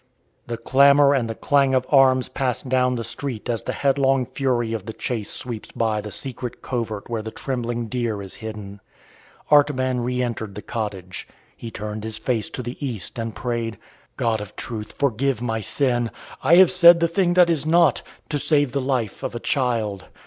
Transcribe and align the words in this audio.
The 0.47 0.57
clamour 0.57 1.13
and 1.13 1.29
the 1.29 1.35
clang 1.35 1.75
of 1.75 1.85
arms 1.91 2.27
passed 2.27 2.67
down 2.67 2.95
the 2.95 3.03
street 3.03 3.47
as 3.47 3.61
the 3.61 3.71
headlong 3.85 4.25
fury 4.25 4.73
of 4.73 4.87
the 4.87 4.93
chase 4.93 5.29
sweeps 5.29 5.69
by 5.75 6.01
the 6.01 6.09
secret 6.09 6.63
covert 6.63 7.07
where 7.07 7.21
the 7.21 7.29
trembling 7.29 7.85
deer 7.85 8.19
is 8.19 8.33
hidden. 8.41 8.79
Artaban 9.51 9.99
re 10.03 10.23
entered 10.23 10.55
the 10.55 10.63
cottage. 10.63 11.27
He 11.55 11.69
turned 11.69 12.03
his 12.03 12.17
face 12.17 12.49
to 12.49 12.63
the 12.63 12.83
east 12.83 13.19
and 13.19 13.35
prayed: 13.35 13.77
"God 14.17 14.41
of 14.41 14.55
truth, 14.55 14.93
forgive 14.97 15.39
my 15.39 15.59
sin! 15.59 16.09
I 16.41 16.55
have 16.55 16.71
said 16.71 16.99
the 16.99 17.07
thing 17.07 17.35
that 17.35 17.51
is 17.51 17.67
not, 17.67 18.01
to 18.29 18.39
save 18.39 18.71
the 18.71 18.81
life 18.81 19.21
of 19.21 19.35
a 19.35 19.39
child. 19.39 20.05